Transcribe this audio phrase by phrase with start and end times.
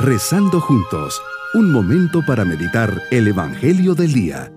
[0.00, 1.20] Rezando juntos,
[1.54, 4.52] un momento para meditar el Evangelio del Día.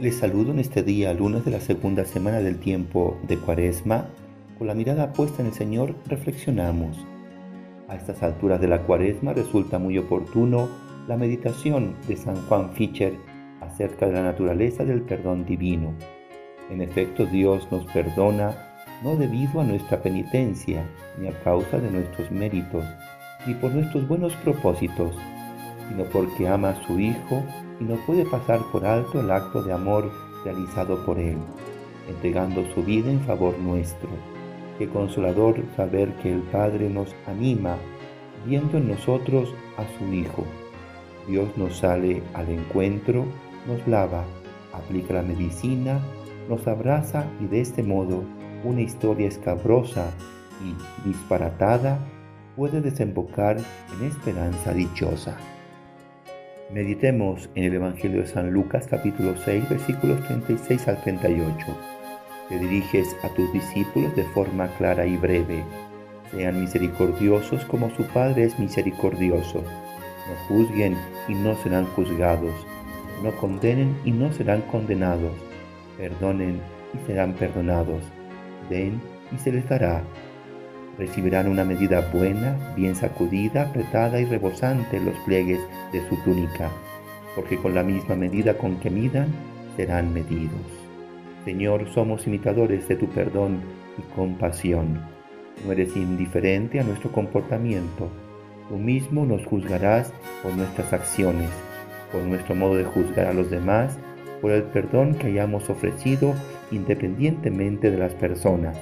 [0.00, 4.06] Les saludo en este día, lunes de la segunda semana del tiempo de Cuaresma.
[4.56, 6.96] Con la mirada puesta en el Señor, reflexionamos.
[7.88, 10.68] A estas alturas de la Cuaresma resulta muy oportuno
[11.08, 13.29] la meditación de San Juan Fischer
[13.60, 15.94] acerca de la naturaleza del perdón divino.
[16.70, 18.54] En efecto, Dios nos perdona
[19.02, 20.84] no debido a nuestra penitencia,
[21.18, 22.84] ni a causa de nuestros méritos,
[23.46, 25.16] ni por nuestros buenos propósitos,
[25.88, 27.42] sino porque ama a su Hijo
[27.80, 30.10] y no puede pasar por alto el acto de amor
[30.44, 31.38] realizado por Él,
[32.08, 34.10] entregando su vida en favor nuestro.
[34.78, 37.76] Qué consolador saber que el Padre nos anima
[38.46, 40.44] viendo en nosotros a su Hijo.
[41.26, 43.24] Dios nos sale al encuentro,
[43.66, 44.24] nos lava,
[44.72, 46.00] aplica la medicina,
[46.48, 48.24] nos abraza y de este modo
[48.64, 50.10] una historia escabrosa
[50.64, 51.98] y disparatada
[52.56, 55.36] puede desembocar en esperanza dichosa.
[56.72, 61.66] Meditemos en el Evangelio de San Lucas capítulo 6 versículos 36 al 38.
[62.48, 65.64] Te diriges a tus discípulos de forma clara y breve.
[66.30, 69.62] Sean misericordiosos como su Padre es misericordioso.
[69.62, 70.96] No juzguen
[71.28, 72.54] y no serán juzgados.
[73.22, 75.32] No condenen y no serán condenados.
[75.96, 76.60] Perdonen
[76.94, 78.02] y serán perdonados.
[78.68, 79.00] Den
[79.32, 80.02] y se les dará
[81.00, 85.58] recibirán una medida buena, bien sacudida, apretada y rebosante los pliegues
[85.92, 86.70] de su túnica,
[87.34, 89.28] porque con la misma medida con que midan,
[89.76, 90.60] serán medidos.
[91.46, 93.62] Señor, somos imitadores de tu perdón
[93.96, 95.00] y compasión.
[95.64, 98.10] No eres indiferente a nuestro comportamiento.
[98.68, 100.12] Tú mismo nos juzgarás
[100.42, 101.48] por nuestras acciones,
[102.12, 103.98] por nuestro modo de juzgar a los demás,
[104.40, 106.34] por el perdón que hayamos ofrecido
[106.70, 108.76] independientemente de las personas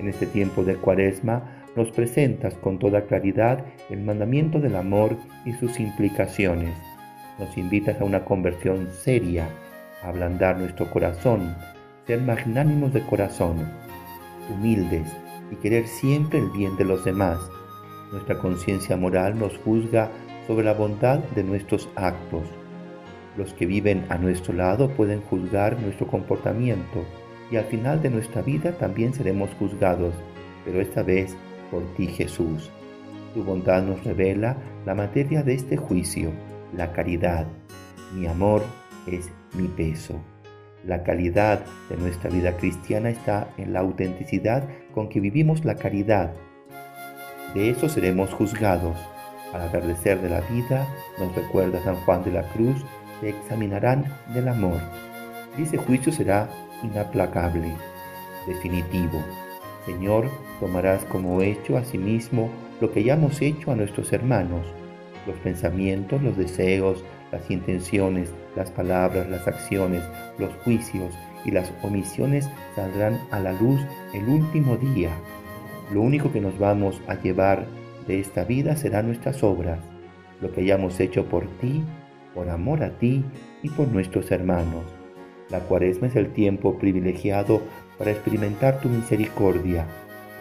[0.00, 1.42] en este tiempo de cuaresma
[1.76, 6.74] nos presentas con toda claridad el mandamiento del amor y sus implicaciones.
[7.38, 9.48] Nos invitas a una conversión seria,
[10.02, 11.54] a ablandar nuestro corazón,
[12.06, 13.70] ser magnánimos de corazón,
[14.50, 15.06] humildes
[15.50, 17.38] y querer siempre el bien de los demás.
[18.10, 20.10] Nuestra conciencia moral nos juzga
[20.50, 22.42] sobre la bondad de nuestros actos.
[23.36, 27.04] Los que viven a nuestro lado pueden juzgar nuestro comportamiento
[27.52, 30.12] y al final de nuestra vida también seremos juzgados,
[30.64, 31.36] pero esta vez
[31.70, 32.68] por ti Jesús.
[33.32, 36.32] Tu bondad nos revela la materia de este juicio,
[36.76, 37.46] la caridad.
[38.12, 38.64] Mi amor
[39.06, 40.16] es mi peso.
[40.84, 46.32] La calidad de nuestra vida cristiana está en la autenticidad con que vivimos la caridad.
[47.54, 48.98] De eso seremos juzgados.
[49.52, 50.86] Al atardecer de la vida,
[51.18, 52.84] nos recuerda San Juan de la Cruz,
[53.20, 54.80] se examinarán del amor.
[55.58, 56.48] Y ese juicio será
[56.82, 57.74] inaplacable,
[58.46, 59.22] definitivo.
[59.86, 60.28] Señor,
[60.60, 62.48] tomarás como hecho a sí mismo
[62.80, 64.66] lo que hayamos hecho a nuestros hermanos,
[65.26, 70.02] los pensamientos, los deseos, las intenciones, las palabras, las acciones,
[70.38, 71.12] los juicios
[71.44, 73.80] y las omisiones saldrán a la luz
[74.14, 75.10] el último día.
[75.92, 77.66] Lo único que nos vamos a llevar
[78.10, 79.78] de esta vida serán nuestras obras,
[80.40, 81.84] lo que hayamos hecho por ti,
[82.34, 83.24] por amor a ti
[83.62, 84.82] y por nuestros hermanos.
[85.48, 87.62] La cuaresma es el tiempo privilegiado
[87.98, 89.86] para experimentar tu misericordia,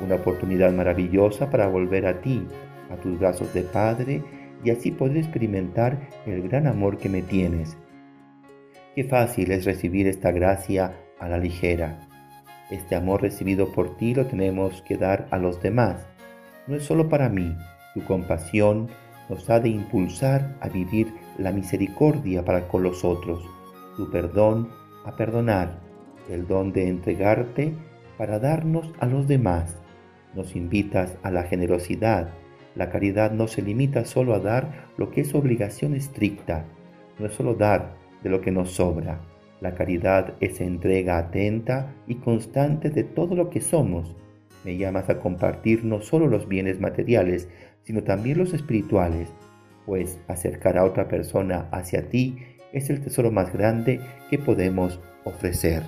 [0.04, 2.44] una oportunidad maravillosa para volver a ti,
[2.90, 4.24] a tus brazos de Padre,
[4.64, 7.78] y así poder experimentar el gran amor que me tienes.
[8.96, 12.00] Qué fácil es recibir esta gracia a la ligera.
[12.72, 16.08] Este amor recibido por ti lo tenemos que dar a los demás.
[16.70, 17.58] No es solo para mí.
[17.96, 18.90] Tu compasión
[19.28, 23.44] nos ha de impulsar a vivir la misericordia para con los otros.
[23.98, 24.70] Tu perdón
[25.04, 25.80] a perdonar,
[26.30, 27.74] el don de entregarte
[28.20, 29.80] para darnos a los demás.
[30.36, 32.30] Nos invitas a la generosidad.
[32.76, 36.66] La caridad no se limita solo a dar lo que es obligación estricta,
[37.18, 39.22] no es solo dar de lo que nos sobra.
[39.60, 44.16] La caridad es entrega atenta y constante de todo lo que somos.
[44.64, 47.48] Me llamas a compartir no solo los bienes materiales,
[47.84, 49.30] sino también los espirituales,
[49.86, 52.38] pues acercar a otra persona hacia ti
[52.74, 55.84] es el tesoro más grande que podemos ofrecer.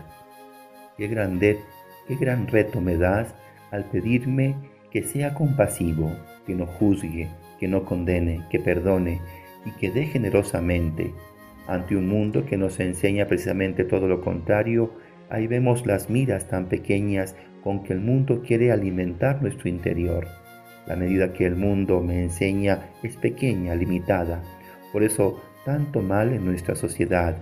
[0.98, 1.60] Qué grande,
[2.08, 3.36] qué gran reto me das
[3.72, 4.56] al pedirme
[4.90, 6.12] que sea compasivo,
[6.46, 7.30] que no juzgue,
[7.60, 9.22] que no condene, que perdone
[9.66, 11.14] y que dé generosamente.
[11.68, 14.92] Ante un mundo que nos enseña precisamente todo lo contrario,
[15.30, 20.28] ahí vemos las miras tan pequeñas con que el mundo quiere alimentar nuestro interior.
[20.88, 24.42] La medida que el mundo me enseña es pequeña, limitada.
[24.92, 27.38] Por eso tanto mal en nuestra sociedad,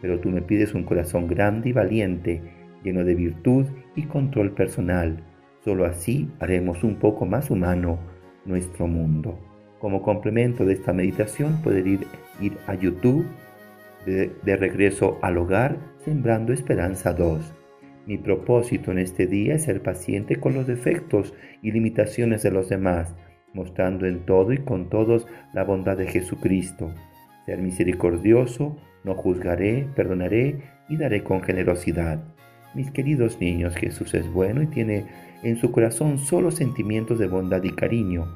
[0.00, 2.42] pero tú me pides un corazón grande y valiente,
[2.82, 3.66] lleno de virtud
[3.96, 5.22] y control personal.
[5.64, 7.98] Solo así haremos un poco más humano
[8.44, 9.38] nuestro mundo.
[9.80, 12.06] Como complemento de esta meditación, poder ir,
[12.40, 13.26] ir a YouTube
[14.06, 17.63] de, de regreso al hogar, Sembrando Esperanza 2.
[18.06, 22.68] Mi propósito en este día es ser paciente con los defectos y limitaciones de los
[22.68, 23.14] demás,
[23.54, 26.92] mostrando en todo y con todos la bondad de Jesucristo.
[27.46, 30.60] Ser misericordioso, no juzgaré, perdonaré
[30.90, 32.22] y daré con generosidad.
[32.74, 35.06] Mis queridos niños, Jesús es bueno y tiene
[35.42, 38.26] en su corazón solo sentimientos de bondad y cariño.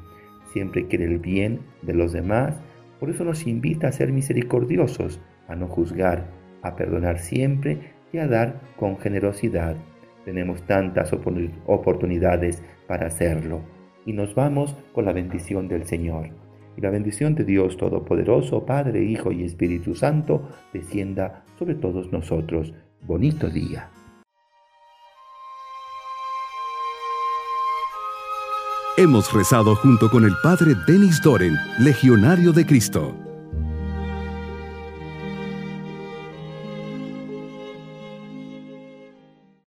[0.53, 2.55] Siempre quiere el bien de los demás,
[3.01, 6.31] por eso nos invita a ser misericordiosos, a no juzgar,
[6.63, 9.77] a perdonar siempre y a dar con generosidad.
[10.25, 13.61] Tenemos tantas oportunidades para hacerlo.
[14.05, 16.31] Y nos vamos con la bendición del Señor.
[16.77, 22.73] Y la bendición de Dios Todopoderoso, Padre, Hijo y Espíritu Santo, descienda sobre todos nosotros.
[23.03, 23.91] Bonito día.
[28.97, 33.28] Hemos rezado junto con el Padre Denis Doren, Legionario de Cristo.